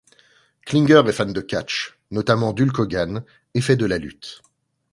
[0.65, 4.41] Klinger est fan de catch notamment d'Hulk Hogan et fait de la lutte.